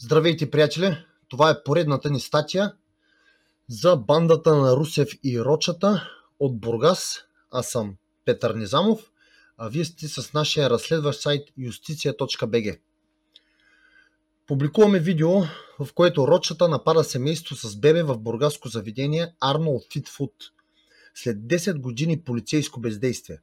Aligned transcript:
Здравейте, 0.00 0.50
приятели! 0.50 0.96
Това 1.28 1.50
е 1.50 1.62
поредната 1.64 2.10
ни 2.10 2.20
статия 2.20 2.74
за 3.68 3.96
бандата 3.96 4.56
на 4.56 4.76
Русев 4.76 5.08
и 5.24 5.40
Рочата 5.40 6.08
от 6.40 6.60
Бургас. 6.60 7.24
Аз 7.50 7.70
съм 7.70 7.96
Петър 8.24 8.54
Низамов, 8.54 9.12
а 9.56 9.68
вие 9.68 9.84
сте 9.84 10.08
с 10.08 10.32
нашия 10.32 10.70
разследващ 10.70 11.20
сайт 11.20 11.48
justicia.bg. 11.58 12.78
Публикуваме 14.46 14.98
видео, 14.98 15.40
в 15.78 15.88
което 15.94 16.28
Рочата 16.28 16.68
напада 16.68 17.04
семейство 17.04 17.56
с 17.56 17.76
бебе 17.76 18.02
в 18.02 18.18
бургаско 18.18 18.68
заведение 18.68 19.34
Арнолд 19.40 19.82
Фитфуд 19.92 20.32
след 21.14 21.36
10 21.36 21.78
години 21.78 22.20
полицейско 22.20 22.80
бездействие. 22.80 23.38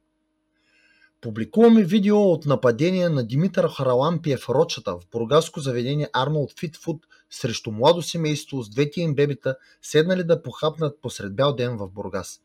Публикуваме 1.26 1.84
видео 1.84 2.18
от 2.18 2.46
нападение 2.46 3.08
на 3.08 3.26
Димитър 3.26 3.68
Харалампиев 3.68 4.48
Рочата 4.48 4.92
в 4.92 5.00
бургаско 5.12 5.60
заведение 5.60 6.08
Арнолд 6.12 6.52
Фитфуд 6.60 7.06
срещу 7.30 7.70
младо 7.70 8.02
семейство 8.02 8.62
с 8.62 8.70
двете 8.70 9.00
им 9.00 9.14
бебета, 9.14 9.56
седнали 9.82 10.24
да 10.24 10.42
похапнат 10.42 10.98
посред 11.02 11.36
бял 11.36 11.54
ден 11.54 11.76
в 11.76 11.88
Бургас. 11.88 12.40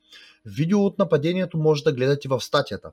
Видео 0.46 0.86
от 0.86 1.00
нападението 1.00 1.58
може 1.58 1.84
да 1.84 1.94
гледате 1.94 2.28
в 2.28 2.42
статията. 2.42 2.92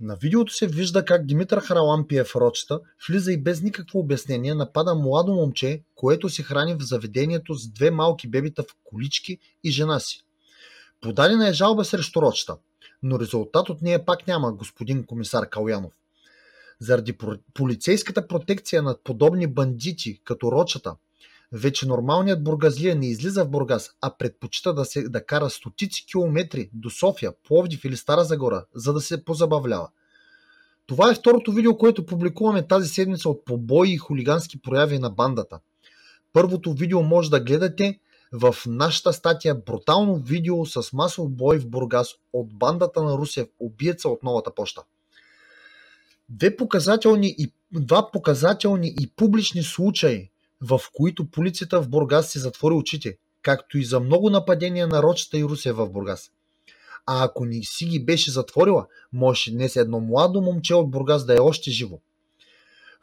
На 0.00 0.16
видеото 0.16 0.52
се 0.52 0.66
вижда 0.66 1.04
как 1.04 1.26
Димитър 1.26 1.60
Харалампиев 1.60 2.36
Рочата 2.36 2.80
влиза 3.08 3.32
и 3.32 3.42
без 3.42 3.62
никакво 3.62 3.98
обяснение 3.98 4.54
напада 4.54 4.94
младо 4.94 5.32
момче, 5.32 5.82
което 5.94 6.28
се 6.28 6.42
храни 6.42 6.74
в 6.74 6.82
заведението 6.82 7.54
с 7.54 7.68
две 7.68 7.90
малки 7.90 8.28
бебета 8.28 8.62
в 8.62 8.76
колички 8.84 9.38
и 9.64 9.70
жена 9.70 10.00
си. 10.00 10.24
Подадена 11.00 11.48
е 11.48 11.52
жалба 11.52 11.84
срещу 11.84 12.22
Рочата– 12.22 12.56
но 13.02 13.20
резултат 13.20 13.68
от 13.68 13.82
нея 13.82 14.04
пак 14.04 14.26
няма, 14.26 14.52
господин 14.52 15.04
комисар 15.04 15.48
Калянов. 15.48 15.92
Заради 16.80 17.18
полицейската 17.54 18.28
протекция 18.28 18.82
над 18.82 19.00
подобни 19.04 19.46
бандити, 19.46 20.20
като 20.24 20.52
Рочата, 20.52 20.96
вече 21.52 21.88
нормалният 21.88 22.44
бургазлия 22.44 22.96
не 22.96 23.06
излиза 23.06 23.44
в 23.44 23.48
Бургас, 23.48 23.90
а 24.00 24.16
предпочита 24.18 24.74
да, 24.74 24.84
се, 24.84 25.08
да 25.08 25.26
кара 25.26 25.50
стотици 25.50 26.06
километри 26.06 26.70
до 26.72 26.90
София, 26.90 27.32
Пловдив 27.48 27.84
или 27.84 27.96
Стара 27.96 28.24
Загора, 28.24 28.64
за 28.74 28.92
да 28.92 29.00
се 29.00 29.24
позабавлява. 29.24 29.88
Това 30.86 31.10
е 31.10 31.14
второто 31.14 31.52
видео, 31.52 31.78
което 31.78 32.06
публикуваме 32.06 32.66
тази 32.66 32.88
седмица 32.88 33.28
от 33.28 33.44
побои 33.44 33.92
и 33.92 33.96
хулигански 33.96 34.62
прояви 34.62 34.98
на 34.98 35.10
бандата. 35.10 35.58
Първото 36.32 36.72
видео 36.72 37.02
може 37.02 37.30
да 37.30 37.40
гледате 37.40 38.00
в 38.32 38.56
нашата 38.66 39.12
статия 39.12 39.54
брутално 39.54 40.16
видео 40.16 40.66
с 40.66 40.92
масов 40.92 41.30
бой 41.30 41.58
в 41.58 41.68
Бургас 41.68 42.14
от 42.32 42.54
бандата 42.54 43.02
на 43.02 43.18
Русев, 43.18 43.48
убиеца 43.60 44.08
от 44.08 44.22
новата 44.22 44.54
поща. 44.54 44.82
Две 46.28 46.56
показателни 46.56 47.34
и, 47.38 47.52
два 47.72 48.10
показателни 48.10 48.94
и 49.00 49.10
публични 49.16 49.62
случаи, 49.62 50.30
в 50.60 50.80
които 50.94 51.30
полицията 51.30 51.82
в 51.82 51.88
Бургас 51.88 52.30
се 52.30 52.38
затвори 52.38 52.74
очите, 52.74 53.16
както 53.42 53.78
и 53.78 53.84
за 53.84 54.00
много 54.00 54.30
нападения 54.30 54.86
на 54.86 55.02
Рочета 55.02 55.38
и 55.38 55.44
Русев 55.44 55.76
в 55.76 55.90
Бургас. 55.90 56.30
А 57.06 57.24
ако 57.24 57.44
ни 57.44 57.64
си 57.64 57.86
ги 57.86 58.04
беше 58.04 58.30
затворила, 58.30 58.86
може 59.12 59.50
днес 59.50 59.76
едно 59.76 60.00
младо 60.00 60.40
момче 60.40 60.74
от 60.74 60.90
Бургас 60.90 61.24
да 61.24 61.34
е 61.34 61.40
още 61.40 61.70
живо. 61.70 61.98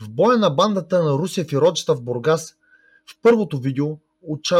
В 0.01 0.09
боя 0.09 0.37
на 0.37 0.49
бандата 0.49 1.03
на 1.03 1.11
Русев 1.11 1.51
и 1.51 1.57
Рочета 1.57 1.95
в 1.95 2.01
Бургас, 2.01 2.55
в 3.05 3.19
първото 3.21 3.59
видео, 3.59 3.97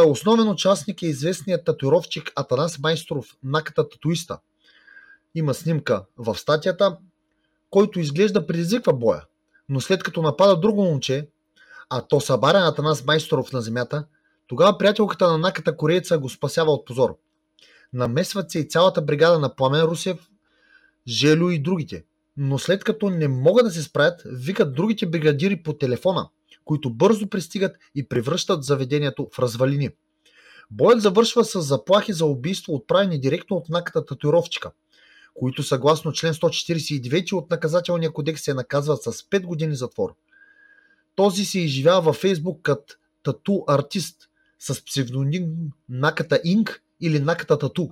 Основен 0.06 0.48
участник 0.48 1.02
е 1.02 1.06
известният 1.06 1.64
татуировчик 1.64 2.32
Атанас 2.36 2.78
Майсторов, 2.78 3.26
наката 3.42 3.88
татуиста. 3.88 4.38
Има 5.34 5.54
снимка 5.54 6.04
в 6.16 6.34
статията, 6.38 6.96
който 7.70 8.00
изглежда 8.00 8.46
предизвиква 8.46 8.92
боя, 8.92 9.24
но 9.68 9.80
след 9.80 10.02
като 10.02 10.22
напада 10.22 10.60
друго 10.60 10.84
момче, 10.84 11.28
а 11.90 12.02
то 12.02 12.20
събаря 12.20 12.58
Атанас 12.58 13.04
Майсторов 13.04 13.52
на 13.52 13.60
земята, 13.60 14.04
тогава 14.46 14.78
приятелката 14.78 15.28
на 15.28 15.38
наката 15.38 15.76
корееца 15.76 16.18
го 16.18 16.28
спасява 16.28 16.72
от 16.72 16.86
позор. 16.86 17.16
Намесват 17.92 18.50
се 18.50 18.58
и 18.58 18.68
цялата 18.68 19.02
бригада 19.02 19.38
на 19.38 19.54
Пламен 19.54 19.82
Русев, 19.82 20.30
Желю 21.08 21.50
и 21.50 21.58
другите. 21.58 22.04
Но 22.36 22.58
след 22.58 22.84
като 22.84 23.10
не 23.10 23.28
могат 23.28 23.66
да 23.66 23.70
се 23.70 23.82
справят, 23.82 24.22
викат 24.24 24.74
другите 24.74 25.06
бригадири 25.06 25.62
по 25.62 25.72
телефона– 25.72 26.28
които 26.64 26.90
бързо 26.90 27.28
пристигат 27.28 27.76
и 27.94 28.08
превръщат 28.08 28.64
заведението 28.64 29.28
в 29.32 29.38
развалини. 29.38 29.90
Боят 30.70 31.02
завършва 31.02 31.44
с 31.44 31.62
заплахи 31.62 32.12
за 32.12 32.26
убийство, 32.26 32.74
отправени 32.74 33.20
директно 33.20 33.56
от 33.56 33.68
наката 33.68 34.06
татуировчика, 34.06 34.70
които 35.34 35.62
съгласно 35.62 36.12
член 36.12 36.34
149 36.34 37.32
от 37.32 37.50
наказателния 37.50 38.12
кодекс 38.12 38.42
се 38.42 38.54
наказват 38.54 39.02
с 39.02 39.12
5 39.12 39.42
години 39.42 39.76
затвор. 39.76 40.14
Този 41.14 41.44
се 41.44 41.60
изживява 41.60 42.00
във 42.00 42.16
Фейсбук 42.16 42.62
като 42.62 42.94
тату 43.22 43.64
артист 43.68 44.16
с 44.58 44.84
псевдоним 44.84 45.46
Наката 45.88 46.40
Инк 46.44 46.82
или 47.00 47.20
Наката 47.20 47.58
Тату. 47.58 47.88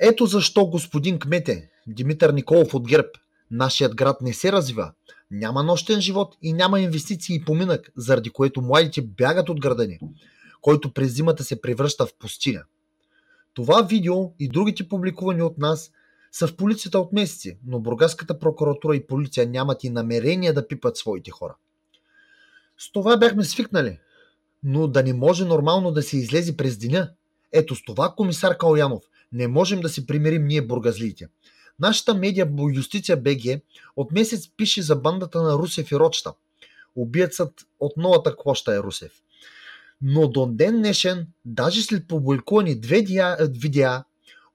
Ето 0.00 0.26
защо 0.26 0.66
господин 0.66 1.18
кмете 1.18 1.70
Димитър 1.86 2.30
Николов 2.30 2.74
от 2.74 2.88
ГЕРБ 2.88 3.08
Нашият 3.50 3.94
град 3.94 4.20
не 4.20 4.34
се 4.34 4.52
развива, 4.52 4.92
няма 5.30 5.62
нощен 5.62 6.00
живот 6.00 6.36
и 6.42 6.52
няма 6.52 6.80
инвестиции 6.80 7.36
и 7.36 7.44
поминък, 7.44 7.92
заради 7.96 8.30
което 8.30 8.62
младите 8.62 9.02
бягат 9.02 9.48
от 9.48 9.60
града 9.60 9.86
ни, 9.86 9.98
който 10.60 10.92
през 10.92 11.14
зимата 11.14 11.44
се 11.44 11.60
превръща 11.60 12.06
в 12.06 12.14
пустиня. 12.18 12.64
Това 13.54 13.82
видео 13.82 14.32
и 14.38 14.48
другите 14.48 14.88
публикувани 14.88 15.42
от 15.42 15.58
нас 15.58 15.90
са 16.32 16.46
в 16.46 16.56
полицията 16.56 16.98
от 16.98 17.12
месеци, 17.12 17.58
но 17.66 17.80
Бургаската 17.80 18.38
прокуратура 18.38 18.96
и 18.96 19.06
полиция 19.06 19.46
нямат 19.46 19.84
и 19.84 19.90
намерение 19.90 20.52
да 20.52 20.68
пипат 20.68 20.96
своите 20.96 21.30
хора. 21.30 21.56
С 22.78 22.92
това 22.92 23.16
бяхме 23.16 23.44
свикнали, 23.44 23.98
но 24.62 24.88
да 24.88 25.02
не 25.02 25.12
може 25.12 25.44
нормално 25.44 25.90
да 25.90 26.02
се 26.02 26.16
излезе 26.16 26.56
през 26.56 26.78
деня. 26.78 27.10
Ето 27.52 27.74
с 27.74 27.84
това, 27.84 28.14
комисар 28.16 28.56
Калянов, 28.56 29.02
не 29.32 29.48
можем 29.48 29.80
да 29.80 29.88
се 29.88 30.06
примирим 30.06 30.46
ние 30.46 30.62
бургазлиите. 30.62 31.28
Нашата 31.80 32.14
медия 32.14 32.48
Юстиция 32.74 33.16
БГ 33.16 33.60
от 33.96 34.12
месец 34.12 34.48
пише 34.56 34.82
за 34.82 34.96
бандата 34.96 35.42
на 35.42 35.52
Русев 35.52 35.92
и 35.92 35.96
Рочта. 35.96 36.32
Убиецът 36.96 37.52
от 37.80 37.96
новата 37.96 38.36
клоща 38.36 38.74
е 38.74 38.78
Русев. 38.78 39.12
Но 40.02 40.28
до 40.28 40.46
ден 40.46 40.76
днешен, 40.76 41.26
даже 41.44 41.82
след 41.82 42.08
публикувани 42.08 42.80
две 42.80 43.04
видеа 43.40 44.04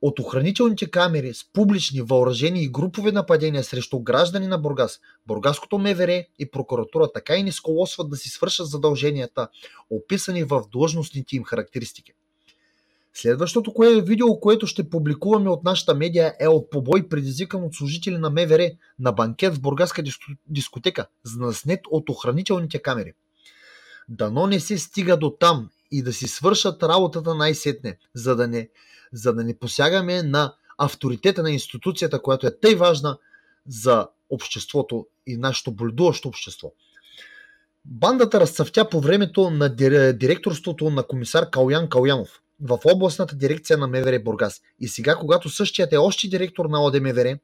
от 0.01 0.19
охранителните 0.19 0.91
камери 0.91 1.33
с 1.33 1.45
публични 1.53 2.01
въоръжени 2.01 2.63
и 2.63 2.71
групови 2.71 3.11
нападения 3.11 3.63
срещу 3.63 3.99
граждани 3.99 4.47
на 4.47 4.57
Бургас, 4.57 4.99
Бургаското 5.27 5.77
МВР 5.77 6.25
и 6.39 6.51
прокуратура 6.51 7.11
така 7.13 7.35
и 7.35 7.43
не 7.43 7.51
сколосват 7.51 8.09
да 8.09 8.17
си 8.17 8.29
свършат 8.29 8.67
задълженията, 8.67 9.47
описани 9.89 10.43
в 10.43 10.63
длъжностните 10.71 11.35
им 11.35 11.43
характеристики. 11.43 12.13
Следващото 13.13 13.73
кое 13.73 13.97
е 13.97 14.01
видео, 14.01 14.39
което 14.39 14.67
ще 14.67 14.89
публикуваме 14.89 15.49
от 15.49 15.63
нашата 15.63 15.95
медия 15.95 16.35
е 16.39 16.47
от 16.47 16.69
побой 16.69 17.09
предизвикан 17.09 17.63
от 17.63 17.75
служители 17.75 18.17
на 18.17 18.29
МВР 18.29 18.71
на 18.99 19.11
банкет 19.11 19.55
в 19.55 19.61
Бургаска 19.61 20.03
дискотека, 20.47 21.07
заснет 21.23 21.79
от 21.91 22.09
охранителните 22.09 22.81
камери. 22.81 23.13
Дано 24.09 24.47
не 24.47 24.59
се 24.59 24.77
стига 24.77 25.17
до 25.17 25.29
там 25.29 25.69
и 25.91 26.03
да 26.03 26.13
си 26.13 26.27
свършат 26.27 26.83
работата 26.83 27.35
най-сетне, 27.35 27.97
за 28.13 28.35
да 28.35 28.47
не, 28.47 28.69
за 29.13 29.33
да 29.33 29.43
не 29.43 29.57
посягаме 29.57 30.23
на 30.23 30.55
авторитета 30.77 31.43
на 31.43 31.51
институцията, 31.51 32.21
която 32.21 32.47
е 32.47 32.59
тъй 32.59 32.75
важна 32.75 33.17
за 33.67 34.07
обществото 34.29 35.07
и 35.27 35.37
нашето 35.37 35.71
боледуващо 35.71 36.27
общество. 36.27 36.71
Бандата 37.85 38.39
разцъфтя 38.39 38.89
по 38.89 39.01
времето 39.01 39.49
на 39.49 39.75
директорството 40.13 40.89
на 40.89 41.03
комисар 41.03 41.49
Калян 41.49 41.89
Калянов 41.89 42.41
в 42.61 42.79
областната 42.85 43.35
дирекция 43.35 43.77
на 43.77 43.87
МВР 43.87 44.19
Бургас. 44.19 44.61
И 44.79 44.87
сега, 44.87 45.15
когато 45.15 45.49
същият 45.49 45.93
е 45.93 45.97
още 45.97 46.27
директор 46.27 46.65
на 46.65 46.83
ОДМВР, 46.83 47.37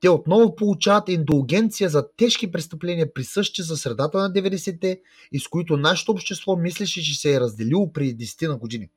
те 0.00 0.08
отново 0.08 0.56
получават 0.56 1.08
индулгенция 1.08 1.90
за 1.90 2.08
тежки 2.16 2.52
престъпления, 2.52 3.14
присъщи 3.14 3.62
за 3.62 3.76
средата 3.76 4.18
на 4.18 4.32
90-те 4.32 5.00
и 5.32 5.40
с 5.40 5.48
които 5.48 5.76
нашето 5.76 6.12
общество 6.12 6.56
мислеше, 6.56 7.02
че 7.02 7.20
се 7.20 7.34
е 7.34 7.40
разделило 7.40 7.92
преди 7.92 8.26
10 8.26 8.48
на 8.48 8.56
години. 8.56 8.90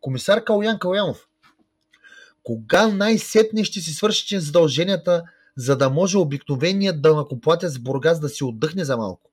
Комисар 0.00 0.44
Калян 0.44 0.78
Калянов, 0.78 1.28
кога 2.42 2.88
най-сетне 2.88 3.64
ще 3.64 3.80
си 3.80 3.92
свършите 3.92 4.40
задълженията, 4.40 5.22
за 5.56 5.76
да 5.76 5.90
може 5.90 6.18
обикновеният 6.18 7.02
дълнакоплатец 7.02 7.76
в 7.76 7.82
Бургас 7.82 8.20
да 8.20 8.28
си 8.28 8.44
отдъхне 8.44 8.84
за 8.84 8.96
малко? 8.96 9.27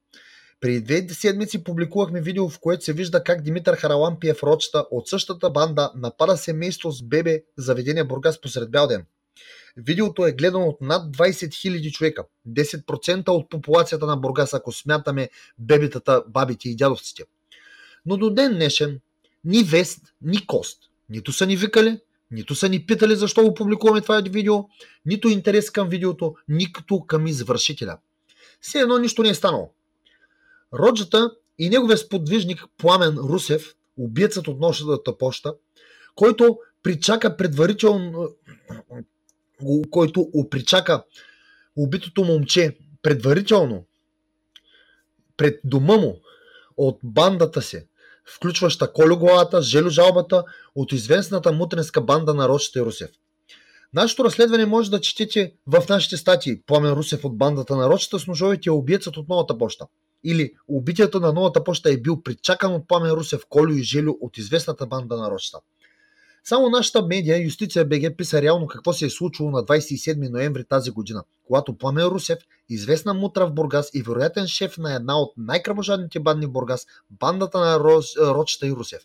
Преди 0.65 1.01
две 1.01 1.13
седмици 1.13 1.63
публикувахме 1.63 2.21
видео, 2.21 2.49
в 2.49 2.59
което 2.59 2.83
се 2.83 2.93
вижда 2.93 3.23
как 3.23 3.41
Димитър 3.41 3.75
Харалампиев 3.75 4.43
Рочета 4.43 4.85
от 4.91 5.07
същата 5.07 5.49
банда 5.49 5.91
напада 5.95 6.37
семейство 6.37 6.91
с 6.91 7.03
бебе 7.03 7.43
заведение 7.57 8.03
Бургас 8.03 8.41
посред 8.41 8.71
бял 8.71 8.87
ден. 8.87 9.05
Видеото 9.77 10.25
е 10.25 10.31
гледано 10.31 10.65
от 10.65 10.81
над 10.81 11.17
20 11.17 11.31
000 11.31 11.91
човека. 11.91 12.23
10% 12.49 13.29
от 13.29 13.49
популацията 13.49 14.05
на 14.05 14.17
Бургас, 14.17 14.53
ако 14.53 14.71
смятаме 14.71 15.29
бебетата, 15.59 16.23
бабите 16.27 16.69
и 16.69 16.75
дядовците. 16.75 17.23
Но 18.05 18.17
до 18.17 18.29
ден 18.29 18.53
днешен 18.53 18.99
ни 19.43 19.63
вест, 19.63 20.01
ни 20.21 20.47
кост. 20.47 20.79
Нито 21.09 21.33
са 21.33 21.45
ни 21.45 21.55
викали, 21.57 21.99
нито 22.31 22.55
са 22.55 22.69
ни 22.69 22.85
питали 22.85 23.15
защо 23.15 23.43
го 23.43 23.53
публикуваме 23.53 24.01
това 24.01 24.21
видео, 24.21 24.63
нито 25.05 25.29
интерес 25.29 25.71
към 25.71 25.89
видеото, 25.89 26.35
нито 26.47 27.05
към 27.07 27.27
извършителя. 27.27 27.97
Все 28.61 28.79
едно 28.79 28.97
нищо 28.97 29.23
не 29.23 29.29
е 29.29 29.35
станало. 29.35 29.71
Роджата 30.79 31.31
и 31.59 31.69
неговия 31.69 31.97
сподвижник 31.97 32.63
Пламен 32.77 33.17
Русев, 33.17 33.75
убиецът 33.97 34.47
от 34.47 34.59
нощната 34.59 35.17
поща, 35.17 35.53
който 36.15 36.59
причака 36.83 37.37
предварително 37.37 38.29
който 39.91 40.29
причака 40.49 41.03
убитото 41.75 42.23
момче 42.23 42.77
предварително 43.01 43.85
пред 45.37 45.59
дома 45.63 45.97
му 45.97 46.19
от 46.77 46.99
бандата 47.03 47.61
си, 47.61 47.87
включваща 48.25 48.93
Колю 48.93 49.17
главата, 49.17 49.61
Желю 49.61 49.89
жалбата 49.89 50.43
от 50.75 50.91
известната 50.91 51.51
мутренска 51.51 52.01
банда 52.01 52.33
на 52.33 52.49
Рочета 52.49 52.79
и 52.79 52.81
Русев. 52.81 53.09
Нашето 53.93 54.23
разследване 54.23 54.65
може 54.65 54.91
да 54.91 55.01
четете 55.01 55.53
в 55.67 55.83
нашите 55.89 56.17
статии 56.17 56.61
Пламен 56.61 56.93
Русев 56.93 57.25
от 57.25 57.37
бандата 57.37 57.75
на 57.75 57.89
Рочета 57.89 58.19
с 58.19 58.27
ножовете 58.27 58.69
е 58.69 58.71
убиецът 58.71 59.17
от 59.17 59.29
новата 59.29 59.57
поща. 59.57 59.85
Или 60.25 60.53
убитията 60.67 61.19
на 61.19 61.33
новата 61.33 61.63
поща 61.63 61.91
е 61.91 61.97
бил 61.97 62.23
причакан 62.23 62.73
от 62.73 62.87
Пламен 62.87 63.11
Русев, 63.11 63.41
Колю 63.49 63.73
и 63.73 63.83
Желю 63.83 64.17
от 64.21 64.37
известната 64.37 64.85
банда 64.85 65.17
на 65.17 65.31
Рочета. 65.31 65.59
Само 66.43 66.69
нашата 66.69 67.05
медия, 67.05 67.43
Юстиция 67.43 67.85
БГ, 67.85 68.17
писа 68.17 68.41
реално 68.41 68.67
какво 68.67 68.93
се 68.93 69.05
е 69.05 69.09
случило 69.09 69.51
на 69.51 69.57
27 69.57 70.29
ноември 70.29 70.65
тази 70.65 70.91
година, 70.91 71.23
когато 71.47 71.77
Пламен 71.77 72.05
Русев, 72.05 72.39
известна 72.69 73.13
мутра 73.13 73.47
в 73.47 73.53
Бургас 73.53 73.89
и 73.93 74.01
вероятен 74.01 74.47
шеф 74.47 74.77
на 74.77 74.95
една 74.95 75.19
от 75.19 75.33
най-кръвожадните 75.37 76.19
банди 76.19 76.45
в 76.45 76.51
Бургас, 76.51 76.85
бандата 77.09 77.59
на 77.59 77.79
Роз, 77.79 78.05
Рочета 78.17 78.67
и 78.67 78.71
Русев. 78.71 79.01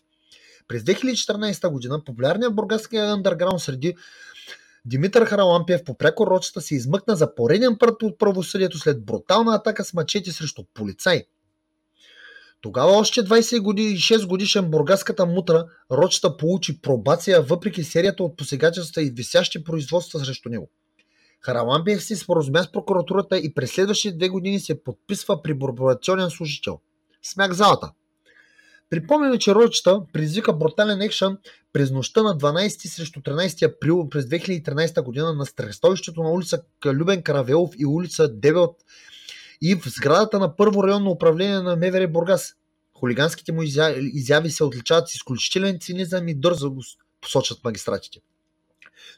През 0.67 0.83
2014 0.83 1.69
година 1.71 2.03
популярният 2.03 2.55
бургаски 2.55 2.97
андерграунд 2.97 3.61
среди 3.61 3.95
Димитър 4.85 5.25
Харалампиев 5.25 5.83
по 5.83 5.97
пряко 5.97 6.39
се 6.41 6.75
измъкна 6.75 7.15
за 7.15 7.35
пореден 7.35 7.77
път 7.77 8.03
от 8.03 8.19
правосъдието 8.19 8.77
след 8.77 9.05
брутална 9.05 9.55
атака 9.55 9.83
с 9.83 9.93
мачети 9.93 10.31
срещу 10.31 10.63
полицай, 10.73 11.23
тогава 12.61 12.91
още 12.91 13.23
20 13.23 13.61
години, 13.61 13.95
6 13.95 14.27
годишен 14.27 14.71
бургаската 14.71 15.25
мутра 15.25 15.65
Рочета 15.91 16.37
получи 16.37 16.81
пробация 16.81 17.41
въпреки 17.41 17.83
серията 17.83 18.23
от 18.23 18.37
посегачества 18.37 19.03
и 19.03 19.09
висящи 19.09 19.63
производства 19.63 20.19
срещу 20.19 20.49
него. 20.49 20.69
Хараламбиев 21.39 22.03
си 22.03 22.15
споразумя 22.15 22.63
с 22.63 22.71
прокуратурата 22.71 23.37
и 23.37 23.53
през 23.53 23.71
следващите 23.71 24.17
две 24.17 24.29
години 24.29 24.59
се 24.59 24.83
подписва 24.83 25.41
при 25.41 25.59
пробационен 25.59 26.29
служител. 26.29 26.79
Смях 27.23 27.51
залата. 27.51 27.91
Припомняме, 28.91 29.39
че 29.39 29.55
Рочета 29.55 30.01
предизвика 30.13 30.53
брутален 30.53 31.01
екшън 31.01 31.37
през 31.73 31.91
нощта 31.91 32.23
на 32.23 32.37
12 32.37 32.87
срещу 32.87 33.19
13 33.19 33.75
април 33.75 34.09
през 34.09 34.25
2013 34.25 35.01
година 35.01 35.33
на 35.33 35.45
стрестовището 35.45 36.23
на 36.23 36.31
улица 36.31 36.63
Любен 36.85 37.23
Каравелов 37.23 37.71
и 37.77 37.85
улица 37.85 38.29
Дебелт 38.33 38.75
и 39.61 39.75
в 39.75 39.89
сградата 39.89 40.39
на 40.39 40.55
първо 40.55 40.83
районно 40.83 41.11
управление 41.11 41.59
на 41.59 41.75
МВР 41.75 42.07
Бургас. 42.07 42.53
Хулиганските 42.99 43.51
му 43.51 43.61
изяви 43.97 44.51
се 44.51 44.63
отличават 44.63 45.09
с 45.09 45.15
изключителен 45.15 45.79
цинизъм 45.79 46.27
и 46.27 46.35
дързавост, 46.35 46.99
посочат 47.21 47.63
магистратите. 47.63 48.19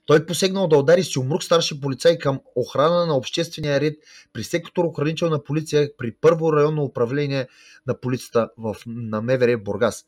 Той 0.05 0.25
посегнал 0.25 0.67
да 0.67 0.77
удари 0.77 1.03
си 1.03 1.19
умрук 1.19 1.43
старши 1.43 1.81
полицай 1.81 2.17
към 2.17 2.39
охрана 2.55 3.05
на 3.05 3.17
обществения 3.17 3.81
ред 3.81 3.97
при 4.33 4.43
сектор 4.43 4.85
охранителна 4.85 5.43
полиция 5.43 5.89
при 5.97 6.11
първо 6.11 6.53
районно 6.53 6.83
управление 6.83 7.47
на 7.87 7.99
полицията 7.99 8.49
в, 8.57 8.75
на 8.87 9.21
МВР 9.21 9.57
Бургас. 9.57 10.05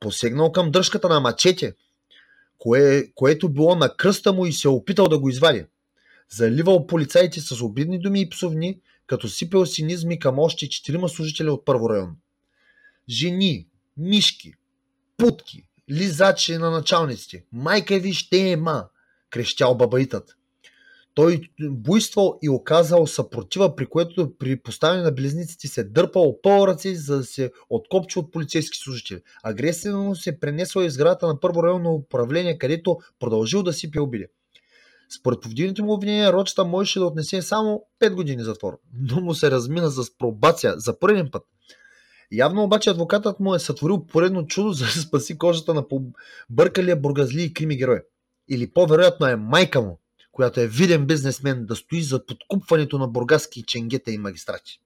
Посегнал 0.00 0.52
към 0.52 0.70
дръжката 0.70 1.08
на 1.08 1.20
мачете, 1.20 1.74
кое, 2.58 3.04
което 3.14 3.48
било 3.48 3.74
на 3.74 3.96
кръста 3.96 4.32
му 4.32 4.46
и 4.46 4.52
се 4.52 4.68
е 4.68 4.70
опитал 4.70 5.08
да 5.08 5.18
го 5.18 5.28
извади. 5.28 5.64
Заливал 6.28 6.86
полицаите 6.86 7.40
с 7.40 7.62
обидни 7.62 7.98
думи 7.98 8.20
и 8.20 8.28
псовни, 8.28 8.80
като 9.06 9.28
сипел 9.28 9.66
синизми 9.66 10.18
към 10.18 10.38
още 10.38 10.68
четирима 10.68 11.08
служители 11.08 11.50
от 11.50 11.64
първо 11.64 11.90
район. 11.90 12.16
Жени, 13.08 13.68
мишки, 13.96 14.54
путки, 15.16 15.64
лизачи 15.90 16.58
на 16.58 16.70
началниците. 16.70 17.44
Майка 17.52 17.98
ви 17.98 18.12
ще 18.12 18.50
ема, 18.50 18.84
крещял 19.30 19.74
бабаитът. 19.74 20.36
Той 21.14 21.40
буйствал 21.60 22.38
и 22.42 22.48
оказал 22.48 23.06
съпротива, 23.06 23.76
при 23.76 23.86
което 23.86 24.32
при 24.38 24.62
поставяне 24.62 25.02
на 25.02 25.12
близнеците 25.12 25.68
се 25.68 25.84
дърпал 25.84 26.40
пъл 26.42 26.66
ръце, 26.66 26.94
за 26.94 27.16
да 27.16 27.24
се 27.24 27.52
откопчи 27.70 28.18
от 28.18 28.32
полицейски 28.32 28.78
служители. 28.78 29.22
Агресията 29.42 29.96
му 29.96 30.14
се 30.16 30.40
пренесла 30.40 30.84
из 30.84 30.94
сградата 30.94 31.26
на 31.26 31.40
първо 31.40 31.62
районно 31.62 31.94
управление, 31.94 32.58
където 32.58 32.98
продължил 33.18 33.62
да 33.62 33.72
сипе 33.72 34.00
обиди. 34.00 34.26
Според 35.18 35.40
повдигнати 35.40 35.82
му 35.82 35.92
обвинения, 35.92 36.32
Рочета 36.32 36.64
можеше 36.64 36.98
да 36.98 37.06
отнесе 37.06 37.42
само 37.42 37.82
5 38.00 38.14
години 38.14 38.42
затвор, 38.42 38.78
но 39.00 39.20
му 39.20 39.34
се 39.34 39.50
размина 39.50 39.90
с 39.90 40.18
пробация 40.18 40.74
за 40.76 40.98
пореден 40.98 41.28
път. 41.32 41.42
Явно 42.32 42.62
обаче 42.62 42.90
адвокатът 42.90 43.40
му 43.40 43.54
е 43.54 43.58
сътворил 43.58 44.06
поредно 44.06 44.46
чудо, 44.46 44.72
за 44.72 44.84
да 44.84 44.90
спаси 44.90 45.38
кожата 45.38 45.74
на 45.74 45.84
бъркалия 46.50 46.96
бургазли 46.96 47.42
и 47.42 47.54
крими 47.54 47.76
герой. 47.76 48.02
Или 48.48 48.70
по-вероятно 48.70 49.26
е 49.26 49.36
майка 49.36 49.80
му, 49.80 49.98
която 50.32 50.60
е 50.60 50.66
виден 50.66 51.06
бизнесмен 51.06 51.66
да 51.66 51.76
стои 51.76 52.02
за 52.02 52.26
подкупването 52.26 52.98
на 52.98 53.08
бургаски 53.08 53.62
ченгета 53.62 54.10
и 54.10 54.18
магистрати. 54.18 54.80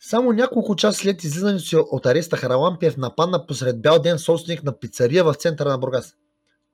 Само 0.00 0.32
няколко 0.32 0.76
часа 0.76 0.98
след 0.98 1.24
излизането 1.24 1.64
си 1.64 1.76
от 1.76 2.06
ареста 2.06 2.36
Харалампиев 2.36 2.96
нападна 2.96 3.46
посред 3.46 3.82
бял 3.82 3.98
ден 3.98 4.18
собственик 4.18 4.64
на 4.64 4.78
пицария 4.78 5.24
в 5.24 5.34
центъра 5.34 5.68
на 5.68 5.78
Бургас 5.78 6.14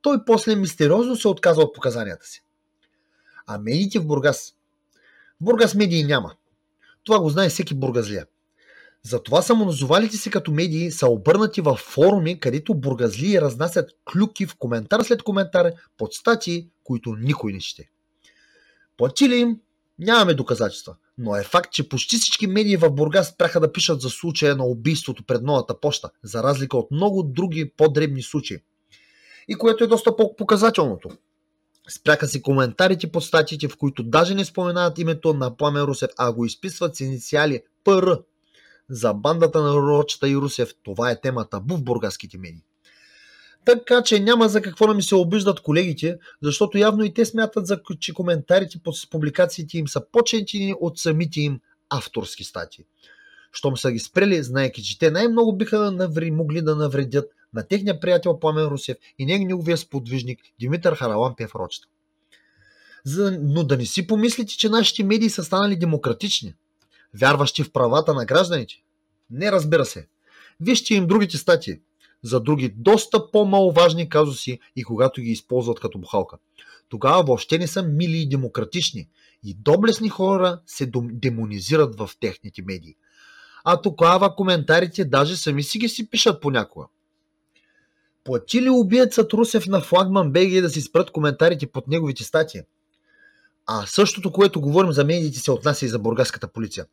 той 0.06 0.24
после 0.24 0.56
мистериозно 0.56 1.16
се 1.16 1.28
отказва 1.28 1.62
от 1.62 1.74
показанията 1.74 2.26
си. 2.26 2.42
А 3.46 3.58
медиите 3.58 3.98
в 3.98 4.06
Бургас? 4.06 4.54
В 5.40 5.44
Бургас 5.44 5.74
медии 5.74 6.04
няма. 6.04 6.34
Това 7.04 7.20
го 7.20 7.30
знае 7.30 7.48
всеки 7.48 7.74
бургазлия. 7.74 8.26
Затова 9.06 9.42
самоназовалите 9.42 10.16
си 10.16 10.30
като 10.30 10.52
медии 10.52 10.90
са 10.90 11.08
обърнати 11.08 11.60
в 11.60 11.76
форуми, 11.76 12.40
където 12.40 12.74
бургазлии 12.74 13.40
разнасят 13.40 13.90
клюки 14.12 14.46
в 14.46 14.56
коментар 14.56 15.02
след 15.02 15.22
коментар 15.22 15.72
под 15.98 16.14
статии, 16.14 16.68
които 16.84 17.16
никой 17.20 17.52
не 17.52 17.60
чете. 17.60 17.90
Платили 18.96 19.36
им? 19.36 19.60
Нямаме 19.98 20.34
доказателства. 20.34 20.96
Но 21.18 21.36
е 21.36 21.42
факт, 21.42 21.72
че 21.72 21.88
почти 21.88 22.16
всички 22.16 22.46
медии 22.46 22.76
в 22.76 22.90
Бургас 22.90 23.28
спряха 23.28 23.60
да 23.60 23.72
пишат 23.72 24.00
за 24.00 24.10
случая 24.10 24.56
на 24.56 24.64
убийството 24.64 25.24
пред 25.24 25.42
новата 25.42 25.80
поща, 25.80 26.10
за 26.22 26.42
разлика 26.42 26.76
от 26.76 26.90
много 26.90 27.22
други 27.22 27.70
по-дребни 27.76 28.22
случаи 28.22 28.58
и 29.48 29.54
което 29.54 29.84
е 29.84 29.86
доста 29.86 30.16
по-показателното. 30.16 31.08
Спряха 31.88 32.28
си 32.28 32.42
коментарите 32.42 33.12
под 33.12 33.24
статиите, 33.24 33.68
в 33.68 33.76
които 33.76 34.02
даже 34.02 34.34
не 34.34 34.44
споменават 34.44 34.98
името 34.98 35.34
на 35.34 35.56
Пламен 35.56 35.82
Русев, 35.82 36.10
а 36.18 36.32
го 36.32 36.44
изписват 36.44 36.96
с 36.96 37.00
инициали 37.00 37.62
ПР. 37.84 38.18
За 38.90 39.14
бандата 39.14 39.62
на 39.62 39.74
Рочета 39.74 40.28
и 40.28 40.36
Русев 40.36 40.70
това 40.82 41.10
е 41.10 41.20
тема 41.20 41.48
табу 41.48 41.76
в 41.76 41.82
бургаските 41.82 42.38
медии. 42.38 42.62
Така 43.64 44.02
че 44.02 44.20
няма 44.20 44.48
за 44.48 44.62
какво 44.62 44.86
да 44.86 44.94
ми 44.94 45.02
се 45.02 45.14
обиждат 45.14 45.60
колегите, 45.60 46.18
защото 46.42 46.78
явно 46.78 47.04
и 47.04 47.14
те 47.14 47.24
смятат, 47.24 47.66
за, 47.66 47.80
че 48.00 48.14
коментарите 48.14 48.78
под 48.78 48.94
публикациите 49.10 49.78
им 49.78 49.88
са 49.88 50.10
почетени 50.12 50.74
от 50.80 50.98
самите 50.98 51.40
им 51.40 51.60
авторски 51.90 52.44
статии. 52.44 52.84
Щом 53.52 53.76
са 53.76 53.92
ги 53.92 53.98
спрели, 53.98 54.42
знаеки, 54.42 54.82
че 54.82 54.98
те 54.98 55.10
най-много 55.10 55.56
биха 55.56 55.90
наври, 55.92 56.30
могли 56.30 56.62
да 56.62 56.76
навредят 56.76 57.30
на 57.54 57.68
техния 57.68 58.00
приятел 58.00 58.38
Пламен 58.38 58.64
Русев 58.64 58.96
и 59.18 59.26
неговия 59.26 59.76
сподвижник 59.76 60.40
Димитър 60.60 60.94
Харалампиев 60.94 61.54
Рочета. 61.54 61.88
За, 63.04 63.38
но 63.42 63.64
да 63.64 63.76
не 63.76 63.86
си 63.86 64.06
помислите, 64.06 64.56
че 64.56 64.68
нашите 64.68 65.04
медии 65.04 65.30
са 65.30 65.44
станали 65.44 65.76
демократични, 65.76 66.54
вярващи 67.14 67.62
в 67.62 67.72
правата 67.72 68.14
на 68.14 68.24
гражданите. 68.24 68.74
Не 69.30 69.52
разбира 69.52 69.84
се. 69.84 70.08
Вижте 70.60 70.94
им 70.94 71.06
другите 71.06 71.36
статии 71.36 71.80
за 72.22 72.40
други 72.40 72.74
доста 72.76 73.30
по-маловажни 73.30 74.08
казуси 74.08 74.60
и 74.76 74.84
когато 74.84 75.20
ги 75.20 75.30
използват 75.30 75.80
като 75.80 75.98
бухалка. 75.98 76.38
Тогава 76.88 77.22
въобще 77.22 77.58
не 77.58 77.66
са 77.66 77.82
мили 77.82 78.18
и 78.18 78.28
демократични 78.28 79.08
и 79.44 79.54
доблесни 79.54 80.08
хора 80.08 80.60
се 80.66 80.90
демонизират 80.94 81.98
в 81.98 82.10
техните 82.20 82.62
медии. 82.62 82.94
А 83.64 83.80
тогава 83.80 84.34
коментарите 84.34 85.04
даже 85.04 85.36
сами 85.36 85.62
си 85.62 85.78
ги 85.78 85.88
си 85.88 86.10
пишат 86.10 86.40
понякога. 86.40 86.86
Плати 88.24 88.62
ли 88.62 88.70
убиецът 88.70 89.32
Русев 89.32 89.66
на 89.66 89.80
флагман 89.80 90.32
БГ 90.32 90.60
да 90.62 90.70
си 90.70 90.80
спрат 90.80 91.10
коментарите 91.10 91.66
под 91.66 91.88
неговите 91.88 92.24
статии? 92.24 92.60
А 93.66 93.86
същото, 93.86 94.32
което 94.32 94.60
говорим 94.60 94.92
за 94.92 95.04
медиите, 95.04 95.38
се 95.38 95.50
отнася 95.50 95.86
и 95.86 95.88
за 95.88 95.98
бургаската 95.98 96.48
полиция. 96.48 96.86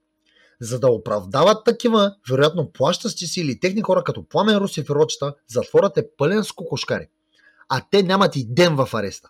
За 0.62 0.80
да 0.80 0.88
оправдават 0.88 1.66
такива, 1.66 2.16
вероятно 2.30 2.72
плащащи 2.72 3.28
си 3.28 3.42
или 3.42 3.60
техни 3.60 3.82
хора 3.82 4.04
като 4.04 4.24
Пламен 4.24 4.58
Русев 4.58 4.90
и 4.90 4.94
Рочета, 4.94 5.34
затворът 5.48 5.98
е 5.98 6.08
пълен 6.18 6.44
с 6.44 6.52
кокошкари. 6.52 7.08
А 7.70 7.82
те 7.92 8.04
нямат 8.04 8.36
и 8.36 8.46
ден 8.50 8.76
в 8.76 8.90
ареста. 8.94 9.30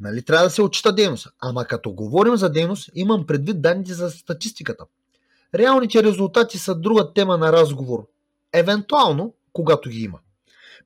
Нали 0.00 0.22
трябва 0.22 0.44
да 0.44 0.50
се 0.50 0.62
отчита 0.62 0.92
дейност? 0.92 1.28
Ама 1.40 1.64
като 1.64 1.92
говорим 1.92 2.36
за 2.36 2.50
дейност, 2.50 2.90
имам 2.94 3.26
предвид 3.26 3.62
данните 3.62 3.94
за 3.94 4.10
статистиката. 4.10 4.84
Реалните 5.54 6.02
резултати 6.02 6.58
са 6.58 6.74
друга 6.74 7.12
тема 7.12 7.38
на 7.38 7.52
разговор. 7.52 8.06
Евентуално, 8.52 9.34
когато 9.52 9.88
ги 9.88 10.00
има. 10.00 10.18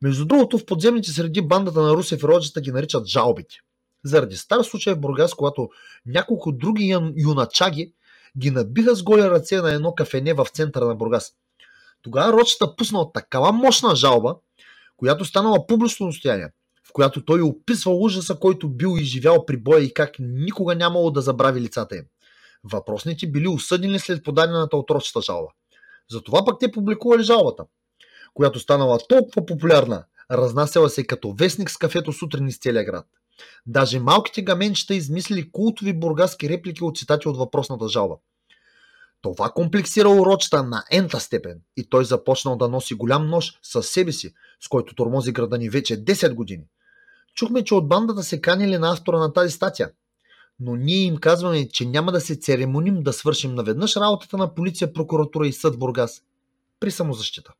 Между 0.03 0.25
другото, 0.25 0.59
в 0.59 0.67
подземните 0.67 1.11
среди 1.11 1.43
бандата 1.43 1.81
на 1.81 1.93
Русев 1.95 2.23
и 2.23 2.27
Роджета 2.27 2.61
ги 2.61 2.73
наричат 2.73 3.07
жалбите. 3.07 3.57
Заради 4.09 4.37
стар 4.37 4.63
случай 4.63 4.95
в 4.95 5.01
Бургас, 5.01 5.35
когато 5.35 5.69
няколко 6.07 6.53
други 6.53 6.97
юначаги 7.17 7.93
ги 8.39 8.51
набиха 8.51 8.97
с 8.97 9.03
голи 9.03 9.23
ръце 9.23 9.57
на 9.57 9.75
едно 9.75 9.95
кафене 9.95 10.35
в 10.35 10.47
центъра 10.53 10.85
на 10.85 10.95
Бургас. 10.95 11.33
Тогава 12.03 12.33
Рочета 12.33 12.77
пуснал 12.77 13.13
такава 13.15 13.53
мощна 13.53 13.97
жалба, 13.97 14.37
която 14.97 15.25
станала 15.25 15.67
публично 15.67 16.07
достояние, 16.07 16.49
в 16.89 16.93
която 16.93 17.25
той 17.25 17.41
описвал 17.41 18.03
ужаса, 18.03 18.35
който 18.35 18.69
бил 18.69 18.97
изживял 18.99 19.47
при 19.47 19.57
боя 19.57 19.85
и 19.85 19.95
как 19.95 20.11
никога 20.19 20.75
нямало 20.75 21.11
да 21.11 21.21
забрави 21.21 21.61
лицата 21.61 21.97
им. 21.97 22.05
Въпросните 22.65 23.27
били 23.27 23.49
осъдени 23.49 23.99
след 23.99 24.25
подадената 24.25 24.77
от 24.77 24.91
Рочета 24.91 25.21
жалба. 25.21 25.49
Затова 26.11 26.45
пък 26.45 26.61
те 26.61 26.73
публикували 26.73 27.23
жалбата, 27.23 27.65
която 28.35 28.59
станала 28.59 28.99
толкова 29.09 29.47
популярна, 29.47 30.05
разнасяла 30.31 30.91
се 30.91 31.07
като 31.07 31.33
вестник 31.33 31.71
с 31.71 31.77
кафето 31.77 32.13
сутрин 32.13 32.49
из 32.49 32.59
целия 32.59 32.85
град. 32.85 33.07
Даже 33.67 34.01
малките 34.01 34.43
гаменчета 34.43 34.95
измислили 34.95 35.51
култови 35.53 35.93
бургаски 35.93 36.49
реплики 36.49 36.85
от 36.85 36.97
цитати 36.97 37.29
от 37.29 37.37
въпросната 37.37 37.89
жалба. 37.89 38.17
Това 39.23 39.51
комплексира 39.51 40.09
урочета 40.09 40.63
на 40.63 40.85
ента 40.91 41.21
степен 41.21 41.61
и 41.77 41.89
той 41.91 42.05
започнал 42.05 42.57
да 42.57 42.69
носи 42.69 42.95
голям 42.95 43.29
нож 43.29 43.59
със 43.63 43.89
себе 43.89 44.13
си, 44.13 44.35
с 44.61 44.69
който 44.69 44.95
тормози 44.95 45.33
града 45.33 45.59
ни 45.59 45.71
вече 45.71 46.05
10 46.05 46.35
години. 46.35 46.65
Чухме, 47.35 47.65
че 47.65 47.75
от 47.75 47.89
бандата 47.89 48.23
се 48.23 48.41
канили 48.41 48.79
на 48.79 48.93
автора 48.93 49.19
на 49.19 49.33
тази 49.33 49.51
статия. 49.53 49.91
Но 50.61 50.77
ние 50.77 51.03
им 51.03 51.17
казваме, 51.17 51.69
че 51.69 51.87
няма 51.87 52.13
да 52.13 52.21
се 52.21 52.37
церемоним 52.37 53.03
да 53.03 53.13
свършим 53.13 53.55
наведнъж 53.55 53.97
работата 53.97 54.37
на 54.37 54.55
полиция, 54.55 54.93
прокуратура 54.93 55.47
и 55.47 55.53
съд 55.53 55.79
Бургас. 55.79 56.23
При 56.81 56.91
самозащита. 56.91 57.53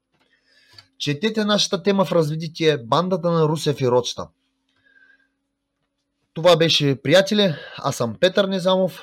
Четете 0.99 1.45
нашата 1.45 1.83
тема 1.83 2.05
в 2.05 2.13
развитие 2.13 2.79
Бандата 2.79 3.31
на 3.31 3.49
Русев 3.49 3.81
и 3.81 3.89
Рочета. 3.89 4.29
Това 6.39 6.57
беше, 6.57 7.03
приятели. 7.03 7.55
Аз 7.77 7.97
съм 7.97 8.17
Петър 8.21 8.45
Незамов. 8.45 9.03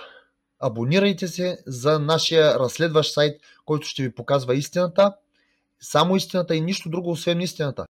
Абонирайте 0.60 1.28
се 1.28 1.58
за 1.68 2.00
нашия 2.00 2.60
разследващ 2.60 3.14
сайт, 3.14 3.42
който 3.66 3.88
ще 3.88 4.04
ви 4.04 4.16
показва 4.16 4.56
истината. 4.56 5.14
Само 5.80 6.16
истината 6.16 6.56
и 6.56 6.62
нищо 6.62 6.90
друго, 6.90 7.12
освен 7.12 7.42
истината. 7.42 7.85